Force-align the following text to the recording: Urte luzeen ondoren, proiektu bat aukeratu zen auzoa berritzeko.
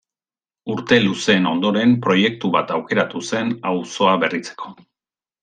Urte 0.75 0.97
luzeen 1.03 1.45
ondoren, 1.51 1.93
proiektu 2.05 2.51
bat 2.57 2.73
aukeratu 2.79 3.23
zen 3.29 3.53
auzoa 3.75 4.17
berritzeko. 4.27 4.75